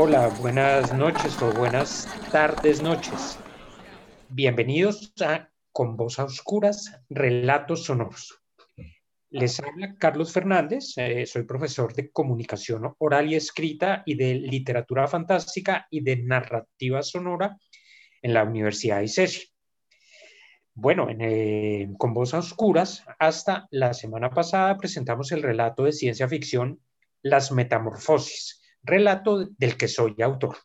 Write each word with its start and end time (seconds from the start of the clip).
Hola, 0.00 0.28
buenas 0.28 0.94
noches 0.94 1.42
o 1.42 1.50
buenas 1.50 2.06
tardes, 2.30 2.80
noches. 2.80 3.36
Bienvenidos 4.28 5.12
a 5.20 5.50
Con 5.72 5.96
Voz 5.96 6.20
a 6.20 6.24
Oscuras, 6.24 7.02
Relatos 7.10 7.82
Sonoros. 7.82 8.40
Les 9.30 9.58
habla 9.58 9.96
Carlos 9.98 10.32
Fernández, 10.32 10.92
eh, 10.98 11.26
soy 11.26 11.42
profesor 11.42 11.94
de 11.94 12.12
comunicación 12.12 12.94
oral 12.98 13.28
y 13.28 13.34
escrita 13.34 14.04
y 14.06 14.14
de 14.14 14.36
literatura 14.36 15.08
fantástica 15.08 15.88
y 15.90 16.00
de 16.00 16.18
narrativa 16.18 17.02
sonora 17.02 17.58
en 18.22 18.34
la 18.34 18.44
Universidad 18.44 18.98
de 18.98 19.06
ICESI. 19.06 19.48
Bueno, 20.74 21.10
en, 21.10 21.22
eh, 21.22 21.88
con 21.98 22.14
Voz 22.14 22.34
a 22.34 22.38
Oscuras, 22.38 23.04
hasta 23.18 23.66
la 23.72 23.92
semana 23.94 24.30
pasada 24.30 24.76
presentamos 24.76 25.32
el 25.32 25.42
relato 25.42 25.82
de 25.82 25.90
ciencia 25.90 26.28
ficción 26.28 26.80
Las 27.20 27.50
Metamorfosis, 27.50 28.57
relato 28.88 29.44
del 29.44 29.76
que 29.76 29.86
soy 29.86 30.16
autor. 30.22 30.56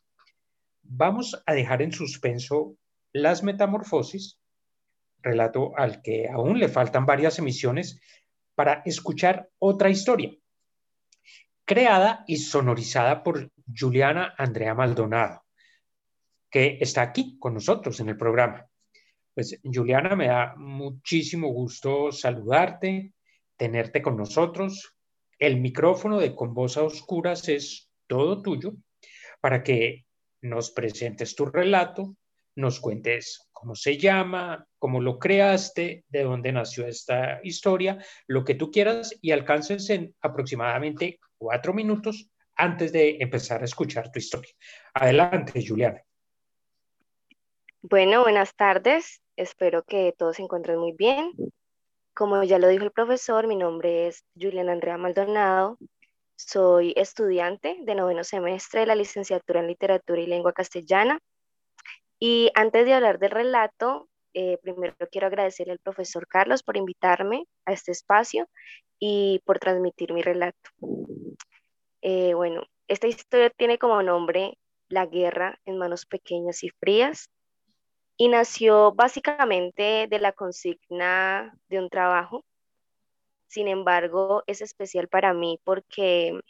Vamos 0.82 1.42
a 1.44 1.52
dejar 1.52 1.82
en 1.82 1.92
suspenso 1.92 2.76
Las 3.12 3.42
Metamorfosis, 3.42 4.38
relato 5.20 5.76
al 5.76 6.00
que 6.00 6.28
aún 6.28 6.58
le 6.58 6.68
faltan 6.68 7.04
varias 7.04 7.38
emisiones 7.38 8.00
para 8.54 8.82
escuchar 8.86 9.50
otra 9.58 9.90
historia, 9.90 10.32
creada 11.66 12.24
y 12.26 12.38
sonorizada 12.38 13.22
por 13.22 13.52
Juliana 13.78 14.34
Andrea 14.38 14.74
Maldonado, 14.74 15.44
que 16.50 16.78
está 16.80 17.02
aquí 17.02 17.38
con 17.38 17.52
nosotros 17.52 18.00
en 18.00 18.08
el 18.08 18.16
programa. 18.16 18.66
Pues 19.34 19.60
Juliana, 19.62 20.16
me 20.16 20.28
da 20.28 20.54
muchísimo 20.56 21.48
gusto 21.48 22.10
saludarte, 22.10 23.12
tenerte 23.56 24.00
con 24.00 24.16
nosotros. 24.16 24.96
El 25.38 25.60
micrófono 25.60 26.20
de 26.20 26.34
Con 26.34 26.54
Voz 26.54 26.78
a 26.78 26.84
Oscuras 26.84 27.48
es 27.48 27.90
todo 28.06 28.42
tuyo 28.42 28.74
para 29.40 29.62
que 29.62 30.04
nos 30.42 30.70
presentes 30.70 31.34
tu 31.34 31.46
relato, 31.46 32.16
nos 32.56 32.80
cuentes 32.80 33.48
cómo 33.52 33.74
se 33.74 33.96
llama, 33.96 34.66
cómo 34.78 35.00
lo 35.00 35.18
creaste, 35.18 36.04
de 36.08 36.22
dónde 36.22 36.52
nació 36.52 36.86
esta 36.86 37.40
historia, 37.42 37.98
lo 38.26 38.44
que 38.44 38.54
tú 38.54 38.70
quieras 38.70 39.16
y 39.20 39.32
alcances 39.32 39.88
en 39.90 40.14
aproximadamente 40.20 41.18
cuatro 41.38 41.72
minutos 41.72 42.28
antes 42.56 42.92
de 42.92 43.16
empezar 43.20 43.62
a 43.62 43.64
escuchar 43.64 44.10
tu 44.12 44.18
historia. 44.18 44.52
Adelante, 44.92 45.64
Juliana. 45.66 46.02
Bueno, 47.82 48.22
buenas 48.22 48.54
tardes. 48.54 49.20
Espero 49.36 49.82
que 49.82 50.14
todos 50.16 50.36
se 50.36 50.42
encuentren 50.42 50.78
muy 50.78 50.92
bien. 50.92 51.32
Como 52.14 52.42
ya 52.44 52.58
lo 52.58 52.68
dijo 52.68 52.84
el 52.84 52.92
profesor, 52.92 53.48
mi 53.48 53.56
nombre 53.56 54.06
es 54.06 54.24
Juliana 54.40 54.72
Andrea 54.72 54.96
Maldonado. 54.96 55.78
Soy 56.36 56.92
estudiante 56.96 57.76
de 57.80 57.94
noveno 57.94 58.24
semestre 58.24 58.80
de 58.80 58.86
la 58.86 58.94
licenciatura 58.94 59.60
en 59.60 59.68
literatura 59.68 60.20
y 60.20 60.26
lengua 60.26 60.52
castellana. 60.52 61.18
Y 62.18 62.50
antes 62.54 62.84
de 62.84 62.94
hablar 62.94 63.18
del 63.18 63.30
relato, 63.30 64.08
eh, 64.34 64.58
primero 64.62 64.94
quiero 65.10 65.28
agradecerle 65.28 65.72
al 65.72 65.78
profesor 65.78 66.26
Carlos 66.26 66.62
por 66.62 66.76
invitarme 66.76 67.46
a 67.66 67.72
este 67.72 67.92
espacio 67.92 68.48
y 68.98 69.40
por 69.44 69.58
transmitir 69.58 70.12
mi 70.12 70.22
relato. 70.22 70.70
Eh, 72.02 72.34
bueno, 72.34 72.64
esta 72.88 73.06
historia 73.06 73.50
tiene 73.50 73.78
como 73.78 74.02
nombre 74.02 74.58
La 74.88 75.06
guerra 75.06 75.58
en 75.64 75.78
manos 75.78 76.04
pequeñas 76.04 76.62
y 76.64 76.70
frías 76.70 77.30
y 78.16 78.28
nació 78.28 78.92
básicamente 78.92 80.06
de 80.08 80.18
la 80.18 80.32
consigna 80.32 81.56
de 81.68 81.78
un 81.78 81.88
trabajo. 81.88 82.44
Sin 83.54 83.68
embargo, 83.68 84.42
es 84.48 84.62
especial 84.62 85.06
para 85.06 85.32
mí 85.32 85.60
porque, 85.62 86.40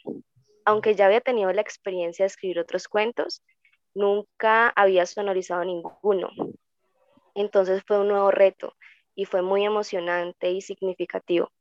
aunque 0.65 0.95
ya 0.95 1.05
había 1.05 1.21
tenido 1.21 1.53
la 1.53 1.61
experiencia 1.61 2.23
de 2.23 2.27
escribir 2.29 2.57
otros 2.57 2.87
cuentos, 2.87 3.43
nunca 3.93 4.69
había 4.69 5.05
sonorizado 5.05 5.63
ninguno. 5.63 6.31
Entonces 7.35 7.83
fue 7.85 7.99
un 7.99 8.07
nuevo 8.07 8.31
reto 8.31 8.73
y 9.13 9.25
fue 9.25 9.43
muy 9.43 9.63
emocionante 9.63 10.49
y 10.49 10.61
significativo. 10.61 11.51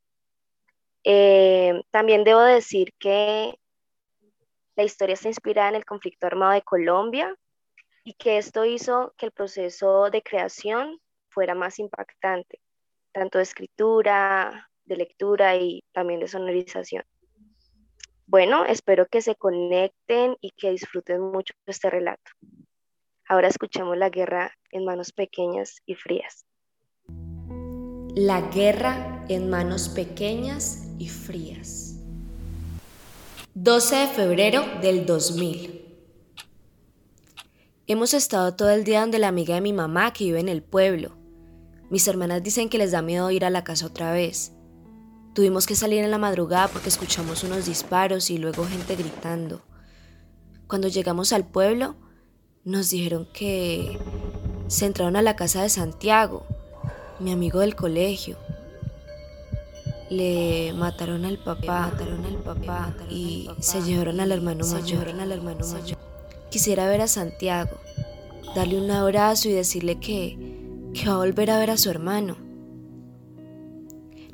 Eh, 1.05 1.79
también 1.91 2.25
debo 2.25 2.41
decir 2.41 2.95
que 2.99 3.55
la 4.77 4.85
historia 4.85 5.13
está 5.13 5.29
inspirada 5.29 5.69
en 5.69 5.75
el 5.75 5.85
conflicto 5.85 6.27
armado 6.27 6.53
de 6.53 6.63
Colombia 6.63 7.37
y 8.03 8.15
que 8.15 8.39
esto 8.39 8.65
hizo 8.65 9.13
que 9.19 9.27
el 9.27 9.33
proceso 9.33 10.09
de 10.09 10.23
creación 10.23 10.99
fuera 11.29 11.55
más 11.55 11.79
impactante, 11.79 12.63
tanto 13.13 13.37
de 13.37 13.45
escritura, 13.45 14.71
de 14.87 14.97
lectura 14.97 15.57
y 15.57 15.83
también 15.93 16.21
de 16.21 16.29
sonorización. 16.29 17.05
Bueno, 18.27 18.65
espero 18.65 19.07
que 19.07 19.21
se 19.21 19.35
conecten 19.35 20.37
y 20.41 20.53
que 20.53 20.71
disfruten 20.71 21.21
mucho 21.21 21.55
este 21.67 21.91
relato. 21.91 22.31
Ahora 23.29 23.49
escuchemos 23.49 23.97
la 23.97 24.11
guerra 24.11 24.53
en 24.71 24.85
manos 24.85 25.13
pequeñas 25.13 25.83
y 25.87 25.95
frías. 25.95 26.47
La 28.17 28.41
guerra 28.51 29.25
en 29.29 29.51
manos 29.51 29.89
pequeñas 29.89 30.89
y 30.99 31.09
frías. 31.09 32.01
12 33.55 33.97
de 33.97 34.07
febrero 34.09 34.63
del 34.81 35.05
2000. 35.07 35.85
Hemos 37.87 38.15
estado 38.15 38.57
todo 38.57 38.71
el 38.71 38.85
día 38.85 39.03
donde 39.03 39.19
la 39.19 39.29
amiga 39.29 39.57
de 39.57 39.61
mi 39.61 39.75
mamá 39.75 40.15
que 40.15 40.25
vive 40.25 40.41
en 40.41 40.49
el 40.49 40.63
pueblo. 40.63 41.19
Mis 41.91 42.09
hermanas 42.09 42.43
dicen 42.43 42.71
que 42.71 42.79
les 42.79 42.93
da 42.93 43.03
miedo 43.03 43.31
ir 43.31 43.45
a 43.45 43.51
la 43.51 43.63
casa 43.63 43.85
otra 43.87 44.11
vez. 44.11 44.54
Tuvimos 45.35 45.67
que 45.67 45.75
salir 45.75 46.05
en 46.05 46.13
la 46.13 46.19
madrugada 46.19 46.69
porque 46.69 46.89
escuchamos 46.89 47.43
unos 47.43 47.67
disparos 47.67 48.31
y 48.31 48.39
luego 48.39 48.65
gente 48.67 48.95
gritando. 48.95 49.63
Cuando 50.69 50.87
llegamos 50.87 51.33
al 51.33 51.45
pueblo, 51.45 51.97
nos 52.63 52.91
dijeron 52.91 53.27
que 53.35 53.99
se 54.69 54.87
entraron 54.87 55.17
a 55.17 55.23
la 55.23 55.35
casa 55.35 55.61
de 55.63 55.71
Santiago, 55.71 56.47
mi 57.19 57.33
amigo 57.33 57.59
del 57.59 57.75
colegio. 57.75 58.39
Le 60.09 60.73
mataron 60.75 61.25
al 61.25 61.39
papá, 61.39 61.91
mataron 61.91 62.25
al 62.27 62.37
papá 62.37 62.95
y 63.11 63.51
se 63.59 63.83
llevaron 63.83 64.21
al 64.21 64.31
hermano 64.31 64.65
mayor, 64.65 65.09
al 65.09 65.33
hermano 65.33 65.67
mayor. 65.67 65.99
Quisiera 66.49 66.87
ver 66.87 67.01
a 67.01 67.09
Santiago, 67.09 67.81
darle 68.55 68.81
un 68.81 68.89
abrazo 68.89 69.49
y 69.49 69.53
decirle 69.53 69.99
que, 69.99 70.39
que 70.95 71.09
va 71.09 71.15
a 71.15 71.19
volver 71.19 71.51
a 71.51 71.59
ver 71.59 71.73
a 71.73 71.77
su 71.77 71.91
hermano. 71.91 72.44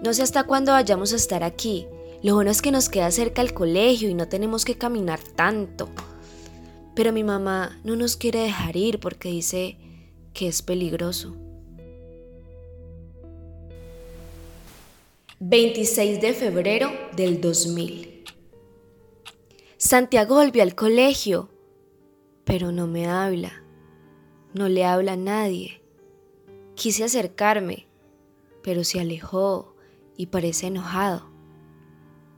No 0.04 0.14
sé 0.14 0.22
hasta 0.22 0.44
cuándo 0.44 0.72
vayamos 0.72 1.12
a 1.12 1.16
estar 1.16 1.44
aquí. 1.44 1.86
Lo 2.22 2.34
bueno 2.34 2.50
es 2.50 2.62
que 2.62 2.70
nos 2.70 2.88
queda 2.88 3.10
cerca 3.10 3.42
el 3.42 3.54
colegio 3.54 4.08
y 4.08 4.14
no 4.14 4.28
tenemos 4.28 4.64
que 4.64 4.76
caminar 4.76 5.20
tanto. 5.20 5.88
Pero 6.94 7.12
mi 7.12 7.24
mamá 7.24 7.78
no 7.84 7.96
nos 7.96 8.16
quiere 8.16 8.40
dejar 8.40 8.76
ir 8.76 9.00
porque 9.00 9.30
dice 9.30 9.78
que 10.32 10.48
es 10.48 10.62
peligroso. 10.62 11.36
26 15.38 16.20
de 16.20 16.32
febrero 16.34 16.90
del 17.16 17.40
2000. 17.40 18.24
Santiago 19.78 20.34
volvió 20.34 20.62
al 20.62 20.74
colegio 20.74 21.48
pero 22.50 22.72
no 22.72 22.88
me 22.88 23.06
habla. 23.06 23.62
No 24.54 24.68
le 24.68 24.84
habla 24.84 25.12
a 25.12 25.16
nadie. 25.16 25.82
Quise 26.74 27.04
acercarme, 27.04 27.86
pero 28.60 28.82
se 28.82 28.98
alejó 28.98 29.76
y 30.20 30.26
parece 30.26 30.66
enojado. 30.66 31.30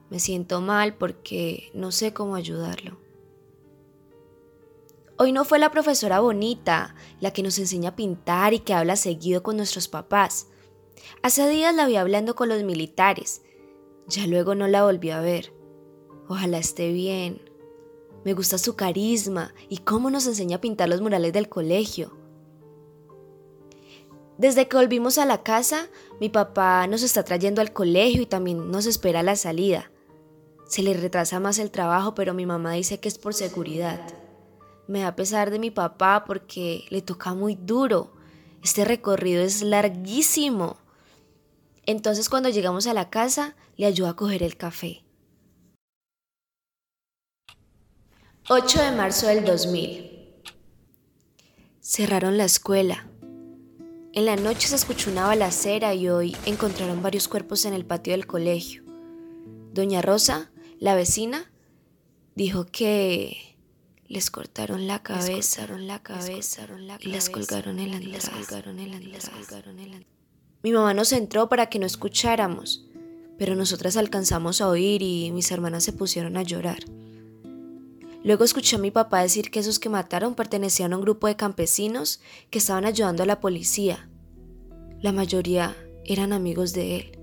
Me 0.09 0.21
siento 0.21 0.61
mal 0.61 0.95
porque 0.95 1.73
no 1.75 1.91
sé 1.91 2.13
cómo 2.13 2.37
ayudarlo. 2.37 2.97
Hoy 5.19 5.33
no 5.33 5.45
fue 5.45 5.59
la 5.59 5.73
profesora 5.73 6.21
bonita, 6.21 6.95
la 7.19 7.33
que 7.33 7.43
nos 7.43 7.59
enseña 7.59 7.91
a 7.91 7.97
pintar 7.97 8.55
y 8.55 8.61
que 8.61 8.73
habla 8.73 8.95
seguido 8.95 9.43
con 9.43 9.57
nuestros 9.57 9.89
papás. 9.89 10.47
Hace 11.23 11.49
días 11.49 11.75
la 11.75 11.87
vi 11.87 11.97
hablando 11.97 12.37
con 12.37 12.49
los 12.49 12.63
militares. 12.63 13.43
Ya 14.07 14.29
luego 14.29 14.55
no 14.55 14.69
la 14.69 14.85
volví 14.85 15.11
a 15.11 15.21
ver. 15.21 15.53
Ojalá 16.29 16.59
esté 16.59 16.93
bien. 16.93 17.43
Me 18.25 18.35
gusta 18.35 18.59
su 18.59 18.77
carisma 18.77 19.55
y 19.69 19.79
cómo 19.79 20.09
nos 20.09 20.29
enseña 20.29 20.59
a 20.59 20.61
pintar 20.61 20.89
los 20.89 21.01
murales 21.01 21.33
del 21.33 21.49
colegio. 21.49 22.17
Desde 24.43 24.67
que 24.67 24.77
volvimos 24.77 25.19
a 25.19 25.25
la 25.25 25.45
casa, 25.45 25.87
mi 26.19 26.29
papá 26.29 26.89
nos 26.89 27.05
está 27.05 27.23
trayendo 27.23 27.61
al 27.61 27.73
colegio 27.73 28.23
y 28.23 28.27
también 28.27 28.73
nos 28.73 28.87
espera 28.87 29.23
la 29.23 29.37
salida. 29.37 29.93
Se 30.67 30.83
le 30.83 30.95
retrasa 30.95 31.39
más 31.39 31.61
el 31.61 31.71
trabajo, 31.71 32.17
pero 32.17 32.35
mi 32.35 32.45
mamá 32.45 32.73
dice 32.73 32.99
que 32.99 33.07
es 33.09 33.19
por 33.19 33.35
seguridad. 33.35 34.01
Me 34.89 35.03
da 35.03 35.15
pesar 35.15 35.53
de 35.53 35.61
mi 35.61 35.71
papá 35.71 36.25
porque 36.27 36.87
le 36.91 37.03
toca 37.03 37.35
muy 37.35 37.55
duro. 37.55 38.15
Este 38.65 38.85
recorrido 38.85 39.45
es 39.45 39.63
larguísimo. 39.63 40.77
Entonces 41.87 42.29
cuando 42.29 42.49
llegamos 42.49 42.89
a 42.89 42.95
la 42.95 43.11
casa, 43.11 43.55
le 43.77 43.87
ayudo 43.87 44.09
a 44.09 44.17
coger 44.17 44.43
el 44.43 44.57
café. 44.57 45.05
8 48.49 48.83
de 48.83 48.91
marzo 48.91 49.29
del 49.29 49.45
2000. 49.45 50.43
Cerraron 51.81 52.37
la 52.37 52.45
escuela. 52.45 53.07
En 54.15 54.27
la 54.27 54.37
noche 54.37 54.69
se 54.69 54.75
escuchó 54.75 55.11
una 55.11 55.27
balacera 55.27 55.95
y 55.95 56.11
hoy 56.11 56.37
encontraron 56.45 57.03
varios 57.03 57.29
cuerpos 57.29 57.65
en 57.65 57.73
el 57.73 57.87
patio 57.87 58.13
del 58.13 58.27
colegio. 58.27 58.83
Doña 59.73 60.03
Rosa, 60.03 60.51
la 60.79 60.95
vecina, 60.95 61.51
dijo 62.35 62.67
que 62.67 63.57
les 64.09 64.31
cortaron 64.31 64.87
la 64.87 65.03
cabeza, 65.03 65.67
la 65.79 66.03
cabeza 66.03 66.69
y 67.01 67.09
las 67.09 67.31
colgaron 67.31 67.81
en 67.81 67.91
la 67.91 68.01
Mi 70.63 70.73
mamá 70.73 70.93
nos 70.93 71.13
entró 71.13 71.49
para 71.49 71.71
que 71.71 71.79
no 71.79 71.87
escucháramos, 71.87 72.85
pero 73.39 73.55
nosotras 73.55 73.97
alcanzamos 73.97 74.61
a 74.61 74.69
oír 74.69 75.01
y 75.01 75.31
mis 75.33 75.51
hermanas 75.51 75.85
se 75.85 75.95
pusieron 75.95 76.37
a 76.37 76.43
llorar. 76.43 76.85
Luego 78.25 78.45
escuché 78.45 78.77
a 78.77 78.79
mi 78.79 78.91
papá 78.91 79.23
decir 79.23 79.51
que 79.51 79.61
esos 79.61 79.79
que 79.79 79.89
mataron 79.89 80.35
pertenecían 80.35 80.93
a 80.93 80.97
un 80.97 81.03
grupo 81.03 81.27
de 81.27 81.37
campesinos 81.37 82.21
que 82.51 82.59
estaban 82.59 82.85
ayudando 82.85 83.25
a 83.25 83.27
la 83.27 83.41
policía. 83.41 84.09
La 85.01 85.11
mayoría 85.11 85.77
eran 86.05 86.33
amigos 86.33 86.73
de 86.73 86.97
él. 86.97 87.19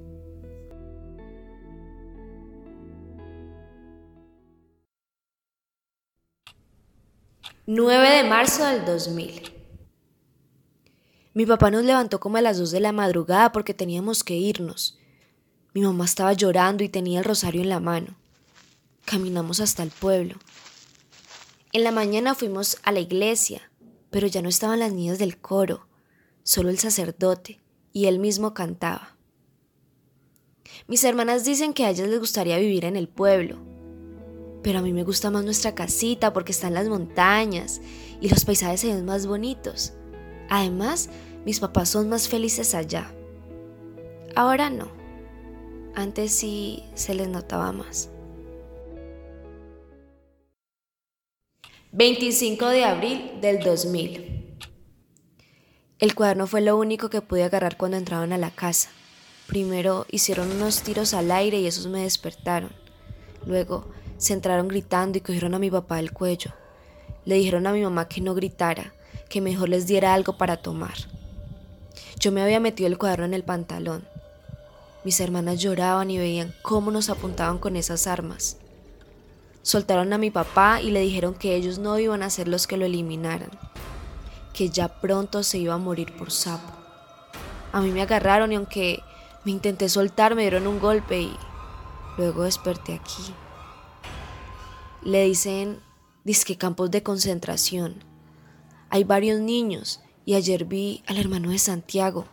9 7.72 8.10
de 8.10 8.24
marzo 8.24 8.66
del 8.66 8.84
2000. 8.84 9.54
Mi 11.36 11.46
papá 11.46 11.70
nos 11.70 11.86
levantó 11.86 12.20
como 12.20 12.38
a 12.38 12.42
las 12.42 12.58
2 12.58 12.72
de 12.72 12.80
la 12.80 12.92
madrugada 12.92 13.52
porque 13.52 13.76
teníamos 13.76 14.24
que 14.24 14.36
irnos. 14.36 14.98
Mi 15.76 15.82
mamá 15.82 16.06
estaba 16.06 16.34
llorando 16.34 16.84
y 16.84 16.90
tenía 16.90 17.20
el 17.20 17.26
rosario 17.26 17.62
en 17.62 17.70
la 17.70 17.80
mano. 17.80 18.18
Caminamos 19.06 19.60
hasta 19.60 19.84
el 19.84 19.92
pueblo. 19.92 20.36
En 21.72 21.84
la 21.84 21.92
mañana 21.92 22.34
fuimos 22.34 22.78
a 22.82 22.92
la 22.92 23.00
iglesia, 23.00 23.72
pero 24.10 24.26
ya 24.26 24.42
no 24.42 24.50
estaban 24.50 24.80
las 24.80 24.92
niñas 24.92 25.20
del 25.20 25.38
coro, 25.40 25.88
solo 26.42 26.70
el 26.70 26.80
sacerdote, 26.80 27.60
y 27.94 28.08
él 28.08 28.18
mismo 28.18 28.56
cantaba. 28.56 29.16
Mis 30.88 31.04
hermanas 31.04 31.46
dicen 31.46 31.74
que 31.74 31.86
a 31.86 31.92
ellas 31.92 32.08
les 32.08 32.20
gustaría 32.20 32.58
vivir 32.58 32.86
en 32.86 32.96
el 32.96 33.08
pueblo, 33.08 33.58
pero 34.64 34.80
a 34.80 34.82
mí 34.82 34.94
me 34.94 35.04
gusta 35.04 35.30
más 35.30 35.46
nuestra 35.46 35.76
casita 35.76 36.34
porque 36.34 36.54
está 36.54 36.68
en 36.68 36.74
las 36.74 36.90
montañas 36.90 37.82
y 38.20 38.30
los 38.30 38.46
paisajes 38.46 38.82
se 38.82 38.88
ven 38.88 39.06
más 39.06 39.28
bonitos. 39.28 39.94
Además, 40.50 41.12
mis 41.46 41.60
papás 41.60 41.90
son 41.90 42.10
más 42.10 42.28
felices 42.28 42.74
allá. 42.74 43.14
Ahora 44.36 44.72
no. 44.72 44.90
Antes 45.94 46.32
sí 46.32 46.84
se 46.96 47.14
les 47.14 47.28
notaba 47.28 47.72
más. 47.72 48.10
25 51.92 52.68
de 52.68 52.86
abril 52.86 53.32
del 53.42 53.62
2000. 53.62 54.58
El 55.98 56.14
cuaderno 56.14 56.46
fue 56.46 56.62
lo 56.62 56.78
único 56.78 57.10
que 57.10 57.22
pude 57.22 57.44
agarrar 57.44 57.78
cuando 57.78 57.98
entraban 57.98 58.32
a 58.32 58.38
la 58.38 58.52
casa. 58.52 58.92
Primero 59.48 60.06
hicieron 60.12 60.52
unos 60.52 60.84
tiros 60.84 61.16
al 61.16 61.32
aire 61.32 61.60
y 61.60 61.66
esos 61.66 61.88
me 61.88 62.04
despertaron. 62.04 62.70
Luego 63.44 63.90
se 64.20 64.34
entraron 64.34 64.68
gritando 64.68 65.18
y 65.18 65.22
cogieron 65.22 65.56
a 65.56 65.60
mi 65.60 65.72
papá 65.72 65.96
del 65.96 66.14
cuello. 66.14 66.52
Le 67.26 67.36
dijeron 67.36 67.66
a 67.66 67.74
mi 67.74 67.82
mamá 67.82 68.08
que 68.08 68.22
no 68.22 68.36
gritara, 68.36 68.94
que 69.28 69.42
mejor 69.42 69.70
les 69.70 69.88
diera 69.88 70.14
algo 70.14 70.38
para 70.38 70.58
tomar. 70.58 70.94
Yo 72.20 72.32
me 72.32 72.44
había 72.44 72.60
metido 72.60 72.86
el 72.86 73.00
cuaderno 73.00 73.26
en 73.26 73.34
el 73.34 73.44
pantalón. 73.44 74.08
Mis 75.04 75.20
hermanas 75.20 75.60
lloraban 75.60 76.12
y 76.12 76.20
veían 76.20 76.54
cómo 76.62 76.92
nos 76.92 77.10
apuntaban 77.10 77.58
con 77.58 77.76
esas 77.76 78.06
armas. 78.06 78.58
Soltaron 79.62 80.14
a 80.14 80.18
mi 80.18 80.32
papá 80.32 80.82
y 80.82 80.92
le 80.92 81.02
dijeron 81.02 81.34
que 81.34 81.56
ellos 81.56 81.80
no 81.80 82.00
iban 82.00 82.24
a 82.24 82.30
ser 82.30 82.48
los 82.48 82.68
que 82.68 82.78
lo 82.78 82.86
eliminaran, 82.86 83.52
que 84.54 84.70
ya 84.70 85.00
pronto 85.00 85.44
se 85.44 85.58
iba 85.58 85.74
a 85.74 85.78
morir 85.78 86.16
por 86.18 86.32
sapo. 86.32 86.74
A 87.72 87.82
mí 87.82 87.92
me 87.92 88.02
agarraron 88.02 88.52
y 88.52 88.56
aunque 88.56 89.02
me 89.46 89.52
intenté 89.52 89.90
soltar 89.90 90.36
me 90.36 90.42
dieron 90.42 90.68
un 90.68 90.80
golpe 90.80 91.22
y 91.22 91.36
luego 92.18 92.44
desperté 92.44 92.94
aquí 92.94 93.34
le 95.02 95.24
dicen 95.26 95.80
disque 96.24 96.58
campos 96.58 96.92
de 96.92 97.04
concentración. 97.04 98.04
Hay 98.90 99.04
varios 99.04 99.40
niños 99.40 100.02
y 100.26 100.36
ayer 100.36 100.66
vi 100.66 101.04
al 101.08 101.18
hermano 101.18 101.52
de 101.52 101.60
Santiago. 101.60 102.26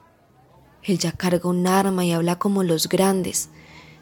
Él 0.82 0.99
ya 0.99 1.12
carga 1.12 1.49
un 1.49 1.67
arma 1.67 2.05
y 2.05 2.12
habla 2.12 2.38
como 2.38 2.62
los 2.62 2.88
grandes. 2.88 3.50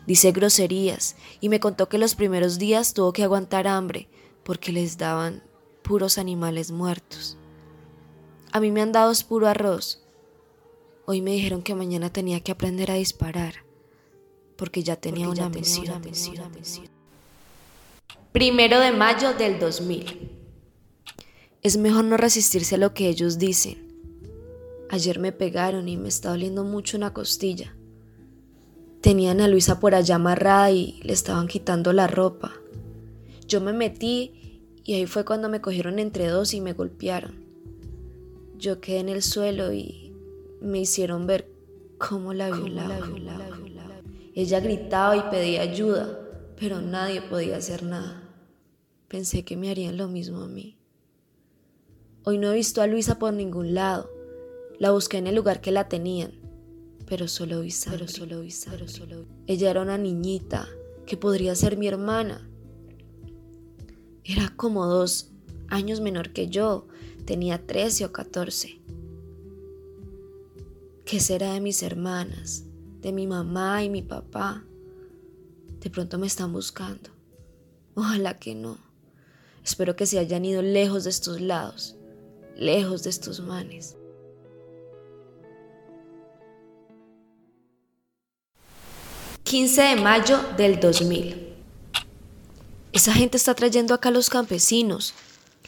Dice 0.06 0.32
groserías 0.32 1.16
y 1.40 1.48
me 1.48 1.60
contó 1.60 1.88
que 1.88 1.98
los 1.98 2.14
primeros 2.14 2.58
días 2.58 2.92
tuvo 2.92 3.12
que 3.12 3.22
aguantar 3.22 3.66
hambre 3.66 4.08
porque 4.42 4.72
les 4.72 4.98
daban 4.98 5.42
puros 5.82 6.18
animales 6.18 6.70
muertos. 6.70 7.38
A 8.52 8.60
mí 8.60 8.70
me 8.70 8.82
han 8.82 8.92
dado 8.92 9.12
puro 9.26 9.48
arroz. 9.48 10.02
Hoy 11.06 11.22
me 11.22 11.32
dijeron 11.32 11.62
que 11.62 11.74
mañana 11.74 12.12
tenía 12.12 12.40
que 12.40 12.52
aprender 12.52 12.90
a 12.90 12.94
disparar 12.94 13.64
porque 14.56 14.82
ya 14.82 14.96
tenía, 14.96 15.28
una, 15.28 15.48
misión. 15.48 16.02
Primero 18.32 18.78
de 18.80 18.92
mayo 18.92 19.34
del 19.34 19.58
2000. 19.58 20.30
Es 21.62 21.76
mejor 21.76 22.04
no 22.04 22.16
resistirse 22.16 22.74
a 22.74 22.78
lo 22.78 22.94
que 22.94 23.08
ellos 23.08 23.38
dicen. 23.38 23.84
Ayer 24.90 25.18
me 25.18 25.32
pegaron 25.32 25.88
y 25.88 25.96
me 25.96 26.08
está 26.08 26.30
doliendo 26.30 26.62
mucho 26.62 26.96
una 26.96 27.12
costilla. 27.12 27.74
Tenían 29.04 29.42
a 29.42 29.48
Luisa 29.48 29.80
por 29.80 29.94
allá 29.94 30.14
amarrada 30.14 30.70
y 30.70 30.98
le 31.02 31.12
estaban 31.12 31.46
quitando 31.46 31.92
la 31.92 32.06
ropa. 32.06 32.54
Yo 33.46 33.60
me 33.60 33.74
metí 33.74 34.62
y 34.82 34.94
ahí 34.94 35.04
fue 35.04 35.26
cuando 35.26 35.50
me 35.50 35.60
cogieron 35.60 35.98
entre 35.98 36.28
dos 36.28 36.54
y 36.54 36.62
me 36.62 36.72
golpearon. 36.72 37.44
Yo 38.56 38.80
quedé 38.80 39.00
en 39.00 39.10
el 39.10 39.22
suelo 39.22 39.74
y 39.74 40.14
me 40.62 40.78
hicieron 40.78 41.26
ver 41.26 41.52
cómo 41.98 42.32
la 42.32 42.50
violaba. 42.50 42.98
Ella 44.34 44.60
gritaba 44.60 45.18
y 45.18 45.22
pedía 45.30 45.60
ayuda, 45.60 46.18
pero 46.58 46.80
nadie 46.80 47.20
podía 47.20 47.58
hacer 47.58 47.82
nada. 47.82 48.22
Pensé 49.08 49.44
que 49.44 49.58
me 49.58 49.68
harían 49.68 49.98
lo 49.98 50.08
mismo 50.08 50.40
a 50.40 50.48
mí. 50.48 50.78
Hoy 52.22 52.38
no 52.38 52.50
he 52.50 52.54
visto 52.54 52.80
a 52.80 52.86
Luisa 52.86 53.18
por 53.18 53.34
ningún 53.34 53.74
lado. 53.74 54.08
La 54.78 54.92
busqué 54.92 55.18
en 55.18 55.26
el 55.26 55.34
lugar 55.34 55.60
que 55.60 55.72
la 55.72 55.90
tenían, 55.90 56.32
pero 57.06 57.28
solo 57.28 57.60
vi 57.60 57.70
sangre. 57.70 58.08
solo 58.08 58.40
vi 58.40 58.50
solo 58.50 58.86
Ella 59.46 59.70
era 59.70 59.82
una 59.82 59.98
niñita 59.98 60.68
que 61.06 61.16
podría 61.16 61.54
ser 61.54 61.76
mi 61.76 61.86
hermana. 61.86 62.48
Era 64.24 64.52
como 64.56 64.86
dos 64.86 65.30
años 65.68 66.00
menor 66.00 66.32
que 66.32 66.48
yo, 66.48 66.86
tenía 67.26 67.66
13 67.66 68.06
o 68.06 68.12
14. 68.12 68.80
¿Qué 71.04 71.20
será 71.20 71.52
de 71.52 71.60
mis 71.60 71.82
hermanas, 71.82 72.64
de 73.02 73.12
mi 73.12 73.26
mamá 73.26 73.84
y 73.84 73.90
mi 73.90 74.02
papá? 74.02 74.64
De 75.80 75.90
pronto 75.90 76.18
me 76.18 76.26
están 76.26 76.52
buscando. 76.52 77.10
Ojalá 77.94 78.38
que 78.38 78.54
no. 78.54 78.78
Espero 79.62 79.96
que 79.96 80.06
se 80.06 80.18
hayan 80.18 80.44
ido 80.44 80.62
lejos 80.62 81.04
de 81.04 81.10
estos 81.10 81.40
lados, 81.40 81.96
lejos 82.56 83.02
de 83.02 83.10
estos 83.10 83.40
manes. 83.40 83.96
...15 89.54 89.94
de 89.94 90.02
mayo 90.02 90.40
del 90.56 90.80
2000... 90.80 91.54
Esa 92.92 93.12
gente 93.12 93.36
está 93.36 93.54
trayendo 93.54 93.94
acá 93.94 94.08
a 94.08 94.12
los 94.12 94.28
campesinos... 94.28 95.14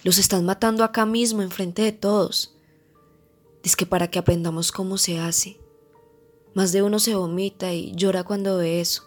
...los 0.02 0.18
están 0.18 0.44
matando 0.44 0.82
acá 0.82 1.06
mismo, 1.06 1.40
enfrente 1.40 1.82
de 1.82 1.92
todos... 1.92 2.52
Es 3.62 3.76
que 3.76 3.86
para 3.86 4.10
que 4.10 4.18
aprendamos 4.18 4.72
cómo 4.72 4.98
se 4.98 5.20
hace... 5.20 5.60
Más 6.52 6.72
de 6.72 6.82
uno 6.82 6.98
se 6.98 7.14
vomita 7.14 7.74
y 7.74 7.92
llora 7.94 8.24
cuando 8.24 8.56
ve 8.56 8.80
eso... 8.80 9.04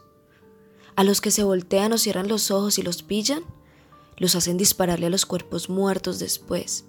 A 0.95 1.03
los 1.03 1.19
que 1.19 1.31
se 1.31 1.43
voltean 1.43 1.91
o 1.91 1.97
cierran 1.97 2.29
los 2.29 2.49
ojos 2.49 2.79
y 2.79 2.81
los 2.81 3.03
pillan 3.03 3.43
los 4.15 4.35
hacen 4.35 4.55
dispararle 4.55 5.07
a 5.07 5.09
los 5.09 5.25
cuerpos 5.25 5.69
muertos 5.69 6.19
después. 6.19 6.85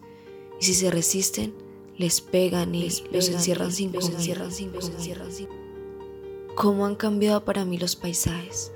Y 0.61 0.65
si 0.65 0.75
se 0.75 0.93
resisten, 0.93 1.55
les 1.99 2.21
pegan 2.21 2.73
y 2.73 2.89
los 3.11 3.29
encierran 3.29 3.73
sin 3.73 3.91
comida. 3.91 4.47
¿Cómo 6.61 6.85
han 6.85 6.95
cambiado 6.95 7.43
para 7.47 7.65
mí 7.65 7.79
los 7.79 7.97
paisajes? 7.97 8.71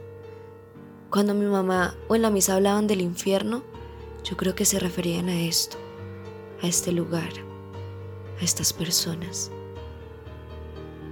Cuando 1.11 1.35
mi 1.35 1.45
mamá 1.45 1.95
o 2.09 2.17
en 2.17 2.23
la 2.23 2.31
misa 2.31 2.55
hablaban 2.55 2.87
del 2.87 3.03
infierno, 3.03 3.63
yo 4.25 4.39
creo 4.39 4.55
que 4.55 4.65
se 4.65 4.79
referían 4.79 5.29
a 5.29 5.43
esto, 5.43 5.77
a 6.63 6.67
este 6.67 6.93
lugar, 6.93 7.29
a 8.41 8.43
estas 8.43 8.73
personas. 8.73 9.51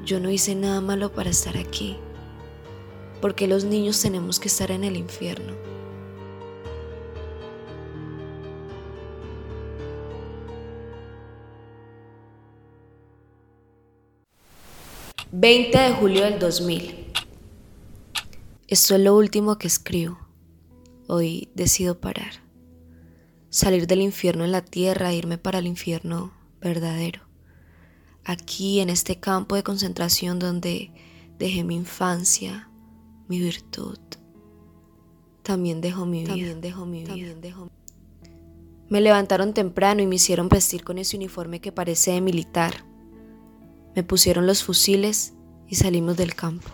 Yo 0.06 0.18
no 0.18 0.30
hice 0.30 0.54
nada 0.54 0.80
malo 0.80 1.12
para 1.12 1.28
estar 1.28 1.58
aquí, 1.58 1.98
porque 3.20 3.46
los 3.46 3.64
niños 3.64 4.00
tenemos 4.00 4.40
que 4.40 4.48
estar 4.48 4.70
en 4.70 4.84
el 4.84 4.96
infierno. 4.96 5.52
20 15.30 15.78
de 15.78 15.94
julio 15.94 16.24
del 16.24 16.38
2000. 16.38 17.06
Esto 18.68 18.94
es 18.94 19.00
lo 19.00 19.16
último 19.16 19.58
que 19.58 19.66
escribo. 19.68 20.18
Hoy 21.06 21.48
decido 21.54 22.00
parar. 22.00 22.42
Salir 23.50 23.86
del 23.86 24.00
infierno 24.00 24.44
en 24.44 24.52
la 24.52 24.62
tierra 24.62 25.12
e 25.12 25.16
irme 25.16 25.38
para 25.38 25.58
el 25.58 25.66
infierno 25.66 26.32
verdadero. 26.60 27.20
Aquí, 28.24 28.80
en 28.80 28.88
este 28.88 29.20
campo 29.20 29.56
de 29.56 29.62
concentración 29.62 30.38
donde 30.38 30.92
dejé 31.38 31.64
mi 31.64 31.76
infancia, 31.76 32.70
mi 33.28 33.38
virtud. 33.40 33.98
También 35.42 35.80
dejo 35.80 36.06
mi 36.06 36.20
vida. 36.20 36.30
También 36.30 36.60
dejo 36.60 36.86
mi 36.86 37.04
vida. 37.04 37.36
Me 38.88 39.00
levantaron 39.00 39.54
temprano 39.54 40.02
y 40.02 40.06
me 40.06 40.16
hicieron 40.16 40.48
vestir 40.48 40.84
con 40.84 40.98
ese 40.98 41.16
uniforme 41.16 41.60
que 41.60 41.72
parece 41.72 42.12
de 42.12 42.20
militar. 42.20 42.84
Me 43.94 44.02
pusieron 44.02 44.46
los 44.46 44.62
fusiles 44.62 45.34
y 45.68 45.76
salimos 45.76 46.16
del 46.16 46.34
campo. 46.34 46.68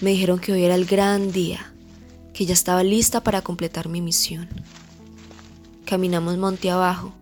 Me 0.00 0.10
dijeron 0.10 0.38
que 0.38 0.52
hoy 0.52 0.64
era 0.64 0.74
el 0.74 0.86
gran 0.86 1.32
día, 1.32 1.72
que 2.32 2.46
ya 2.46 2.54
estaba 2.54 2.82
lista 2.82 3.22
para 3.22 3.42
completar 3.42 3.88
mi 3.88 4.00
misión. 4.00 4.48
Caminamos 5.84 6.38
monte 6.38 6.70
abajo. 6.70 7.14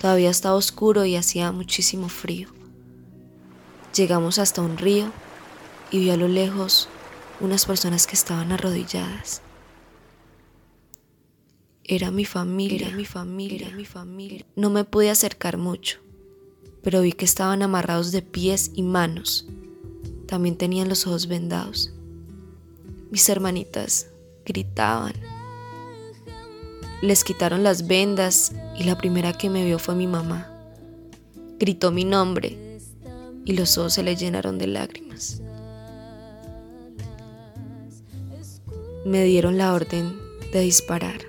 Todavía 0.00 0.30
estaba 0.30 0.54
oscuro 0.54 1.04
y 1.04 1.16
hacía 1.16 1.52
muchísimo 1.52 2.08
frío. 2.08 2.48
Llegamos 3.94 4.38
hasta 4.38 4.62
un 4.62 4.76
río 4.76 5.12
y 5.90 5.98
vi 5.98 6.10
a 6.10 6.16
lo 6.16 6.28
lejos 6.28 6.88
unas 7.40 7.66
personas 7.66 8.06
que 8.06 8.14
estaban 8.14 8.52
arrodilladas. 8.52 9.42
Era 11.84 12.10
mi 12.10 12.24
familia, 12.24 12.88
era 12.88 12.96
mi 12.96 13.04
familia, 13.04 13.66
era 13.66 13.76
mi 13.76 13.84
familia. 13.84 14.46
No 14.54 14.70
me 14.70 14.84
pude 14.84 15.10
acercar 15.10 15.58
mucho, 15.58 16.00
pero 16.82 17.00
vi 17.00 17.12
que 17.12 17.24
estaban 17.24 17.62
amarrados 17.62 18.12
de 18.12 18.22
pies 18.22 18.70
y 18.74 18.82
manos. 18.82 19.46
También 20.26 20.56
tenían 20.56 20.88
los 20.88 21.06
ojos 21.06 21.26
vendados. 21.26 21.92
Mis 23.10 23.28
hermanitas 23.28 24.08
gritaban. 24.44 25.14
Les 27.02 27.24
quitaron 27.24 27.62
las 27.62 27.86
vendas 27.86 28.52
y 28.78 28.84
la 28.84 28.96
primera 28.96 29.32
que 29.32 29.50
me 29.50 29.64
vio 29.64 29.78
fue 29.78 29.94
mi 29.94 30.06
mamá. 30.06 30.48
Gritó 31.58 31.90
mi 31.90 32.04
nombre 32.04 32.78
y 33.44 33.52
los 33.54 33.76
ojos 33.78 33.94
se 33.94 34.02
le 34.02 34.16
llenaron 34.16 34.58
de 34.58 34.66
lágrimas. 34.68 35.40
Me 39.04 39.24
dieron 39.24 39.58
la 39.58 39.74
orden 39.74 40.16
de 40.52 40.60
disparar. 40.60 41.20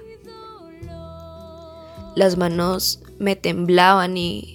Las 2.16 2.38
manos 2.38 3.02
me 3.18 3.36
temblaban 3.36 4.16
y 4.16 4.53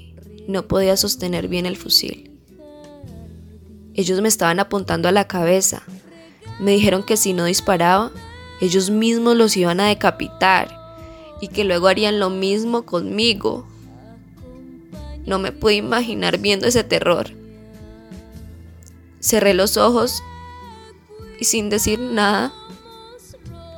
no 0.48 0.66
podía 0.66 0.96
sostener 0.96 1.46
bien 1.46 1.66
el 1.66 1.76
fusil. 1.76 2.30
Ellos 3.94 4.20
me 4.22 4.28
estaban 4.28 4.58
apuntando 4.60 5.06
a 5.06 5.12
la 5.12 5.28
cabeza. 5.28 5.82
Me 6.58 6.72
dijeron 6.72 7.02
que 7.02 7.18
si 7.18 7.34
no 7.34 7.44
disparaba, 7.44 8.10
ellos 8.60 8.88
mismos 8.88 9.36
los 9.36 9.56
iban 9.58 9.78
a 9.78 9.88
decapitar 9.88 10.74
y 11.42 11.48
que 11.48 11.64
luego 11.64 11.86
harían 11.86 12.18
lo 12.18 12.30
mismo 12.30 12.86
conmigo. 12.86 13.66
No 15.26 15.38
me 15.38 15.52
pude 15.52 15.74
imaginar 15.74 16.38
viendo 16.38 16.66
ese 16.66 16.82
terror. 16.82 17.30
Cerré 19.20 19.52
los 19.52 19.76
ojos 19.76 20.22
y 21.38 21.44
sin 21.44 21.68
decir 21.68 21.98
nada, 21.98 22.54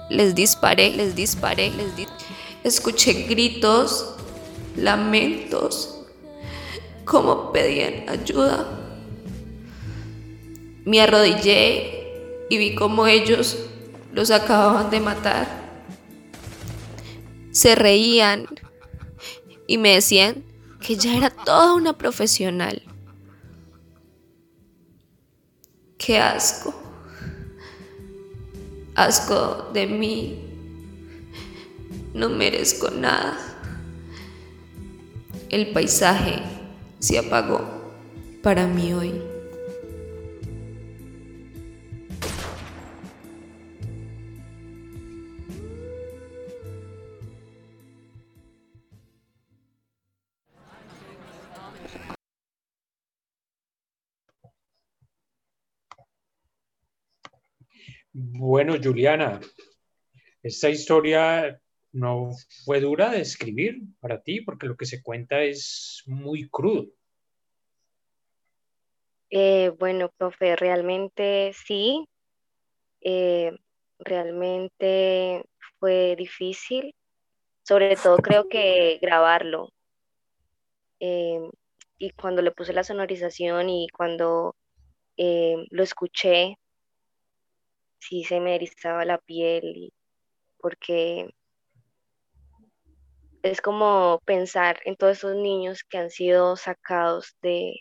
les 0.09 0.37
disparé, 0.37 0.91
les 0.95 1.17
disparé, 1.17 1.71
les 1.71 1.97
disparé. 1.97 2.21
Escuché 2.63 3.25
gritos, 3.25 4.15
lamentos, 4.77 6.00
como 7.05 7.53
pedían 7.53 8.09
ayuda. 8.09 8.67
Me 10.85 11.01
arrodillé 11.01 12.47
y 12.49 12.59
vi 12.59 12.75
cómo 12.75 13.07
ellos 13.07 13.57
los 14.13 14.31
acababan 14.31 14.91
de 14.91 15.01
matar. 15.01 15.47
Se 17.53 17.75
reían 17.75 18.47
y 19.67 19.79
me 19.79 19.95
decían 19.95 20.45
que 20.81 20.97
ya 20.97 21.17
era 21.17 21.31
toda 21.31 21.75
una 21.75 21.97
profesional. 21.97 22.83
Qué 25.99 26.19
asco. 26.19 26.75
Asco 28.95 29.71
de 29.73 29.87
mí 29.87 30.51
no 32.15 32.29
merezco 32.29 32.91
nada. 32.91 33.39
El 35.51 35.73
paisaje 35.73 36.43
se 37.01 37.19
apagó 37.19 37.61
para 38.43 38.67
mí 38.67 38.93
hoy. 38.93 39.21
Bueno, 58.13 58.77
Juliana, 58.83 59.41
esta 60.43 60.69
historia 60.69 61.61
no 61.93 62.31
fue 62.65 62.81
dura 62.81 63.11
de 63.11 63.21
escribir 63.21 63.81
para 64.01 64.23
ti, 64.23 64.41
porque 64.41 64.67
lo 64.67 64.77
que 64.77 64.87
se 64.87 65.03
cuenta 65.03 65.43
es 65.43 66.03
muy 66.07 66.49
crudo. 66.49 66.87
Eh, 69.31 69.71
bueno, 69.79 70.11
profe, 70.17 70.57
realmente 70.57 71.53
sí, 71.55 72.05
eh, 73.01 73.57
realmente 73.99 75.45
fue 75.79 76.17
difícil, 76.17 76.95
sobre 77.63 77.97
todo 77.97 78.17
creo 78.19 78.49
que 78.49 78.99
grabarlo. 79.01 79.71
Eh, 80.99 81.49
y 81.99 82.11
cuando 82.11 82.43
le 82.43 82.51
puse 82.51 82.73
la 82.73 82.85
sonorización 82.85 83.69
y 83.69 83.89
cuando 83.89 84.57
lo 85.17 85.83
escuché, 85.83 86.57
sí 87.99 88.25
se 88.25 88.41
me 88.41 88.55
erizaba 88.55 89.05
la 89.05 89.19
piel, 89.19 89.93
porque 90.57 91.29
es 93.43 93.61
como 93.61 94.21
pensar 94.25 94.81
en 94.85 94.97
todos 94.97 95.19
esos 95.19 95.37
niños 95.37 95.85
que 95.85 95.99
han 95.99 96.11
sido 96.11 96.57
sacados 96.57 97.37
de, 97.43 97.81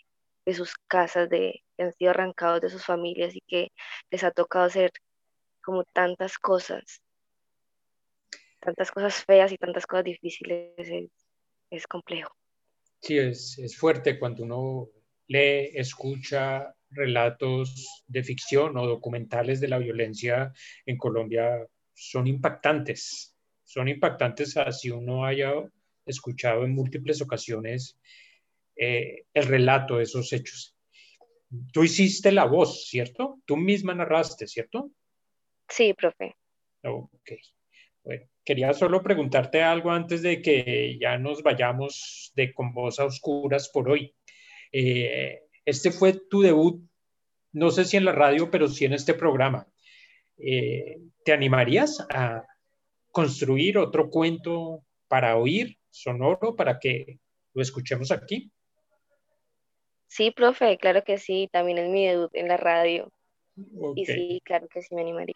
sus 0.52 0.74
casas, 0.88 1.28
de, 1.28 1.62
que 1.76 1.84
han 1.84 1.92
sido 1.92 2.10
arrancados 2.10 2.60
de 2.60 2.70
sus 2.70 2.84
familias 2.84 3.36
y 3.36 3.40
que 3.46 3.72
les 4.10 4.24
ha 4.24 4.30
tocado 4.30 4.64
hacer 4.64 4.90
como 5.62 5.84
tantas 5.84 6.38
cosas, 6.38 7.02
tantas 8.58 8.90
cosas 8.90 9.24
feas 9.24 9.52
y 9.52 9.58
tantas 9.58 9.86
cosas 9.86 10.04
difíciles, 10.04 10.72
es, 11.70 11.86
complejo. 11.86 12.34
Sí, 13.00 13.18
es, 13.18 13.58
es 13.58 13.76
fuerte 13.76 14.18
cuando 14.18 14.42
uno 14.42 14.88
lee, 15.28 15.70
escucha 15.74 16.74
relatos 16.90 18.02
de 18.08 18.24
ficción 18.24 18.76
o 18.76 18.86
documentales 18.86 19.60
de 19.60 19.68
la 19.68 19.78
violencia 19.78 20.52
en 20.86 20.96
Colombia, 20.96 21.64
son 21.94 22.26
impactantes 22.26 23.36
son 23.70 23.86
impactantes 23.86 24.56
así 24.56 24.90
uno 24.90 25.24
haya 25.24 25.52
escuchado 26.04 26.64
en 26.64 26.74
múltiples 26.74 27.22
ocasiones 27.22 27.96
eh, 28.74 29.26
el 29.32 29.46
relato 29.46 29.98
de 29.98 30.02
esos 30.02 30.32
hechos. 30.32 30.76
Tú 31.72 31.84
hiciste 31.84 32.32
la 32.32 32.46
voz, 32.46 32.88
¿cierto? 32.88 33.38
Tú 33.44 33.56
misma 33.56 33.94
narraste, 33.94 34.48
¿cierto? 34.48 34.90
Sí, 35.68 35.94
profe. 35.94 36.34
Ok. 36.82 37.30
Bueno, 38.02 38.26
quería 38.44 38.72
solo 38.72 39.04
preguntarte 39.04 39.62
algo 39.62 39.92
antes 39.92 40.22
de 40.22 40.42
que 40.42 40.98
ya 41.00 41.16
nos 41.16 41.44
vayamos 41.44 42.32
de 42.34 42.52
con 42.52 42.72
voz 42.72 42.98
a 42.98 43.04
oscuras 43.04 43.68
por 43.68 43.88
hoy. 43.88 44.12
Eh, 44.72 45.42
este 45.64 45.92
fue 45.92 46.14
tu 46.28 46.40
debut, 46.40 46.82
no 47.52 47.70
sé 47.70 47.84
si 47.84 47.96
en 47.96 48.04
la 48.04 48.12
radio, 48.12 48.50
pero 48.50 48.66
sí 48.66 48.84
en 48.84 48.94
este 48.94 49.14
programa. 49.14 49.68
Eh, 50.38 50.98
¿Te 51.24 51.32
animarías 51.32 52.04
a, 52.10 52.42
construir 53.10 53.78
otro 53.78 54.10
cuento 54.10 54.84
para 55.08 55.36
oír, 55.36 55.76
sonoro, 55.90 56.54
para 56.56 56.78
que 56.78 57.18
lo 57.54 57.62
escuchemos 57.62 58.10
aquí? 58.10 58.50
Sí, 60.06 60.30
profe, 60.30 60.76
claro 60.78 61.04
que 61.04 61.18
sí, 61.18 61.48
también 61.52 61.78
es 61.78 61.88
mi 61.88 62.06
debut 62.06 62.30
en 62.34 62.48
la 62.48 62.56
radio. 62.56 63.12
Y 63.94 64.06
sí, 64.06 64.40
claro 64.44 64.66
que 64.68 64.82
sí 64.82 64.94
me 64.94 65.02
animaría. 65.02 65.34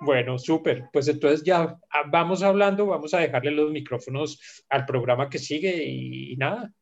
Bueno, 0.00 0.38
súper. 0.38 0.88
Pues 0.92 1.08
entonces 1.08 1.42
ya 1.44 1.78
ah, 1.90 2.02
vamos 2.10 2.42
hablando, 2.42 2.86
vamos 2.86 3.14
a 3.14 3.20
dejarle 3.20 3.52
los 3.52 3.70
micrófonos 3.70 4.64
al 4.68 4.84
programa 4.84 5.30
que 5.30 5.38
sigue 5.38 5.84
y, 5.84 6.36
nada, 6.36 6.72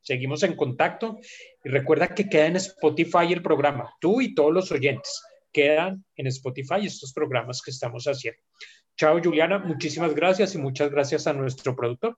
seguimos 0.00 0.42
en 0.42 0.56
contacto. 0.56 1.18
Y 1.64 1.68
recuerda 1.68 2.14
que 2.14 2.28
queda 2.28 2.46
en 2.46 2.56
Spotify 2.56 3.32
el 3.32 3.42
programa, 3.42 3.94
tú 4.00 4.20
y 4.20 4.34
todos 4.34 4.52
los 4.52 4.72
oyentes 4.72 5.22
quedan 5.52 6.04
en 6.16 6.26
Spotify 6.28 6.86
estos 6.86 7.12
programas 7.12 7.60
que 7.62 7.70
estamos 7.70 8.04
haciendo. 8.06 8.40
Chao, 8.96 9.20
Juliana. 9.22 9.58
Muchísimas 9.58 10.14
gracias 10.14 10.54
y 10.54 10.58
muchas 10.58 10.90
gracias 10.90 11.26
a 11.26 11.32
nuestro 11.32 11.74
productor. 11.74 12.16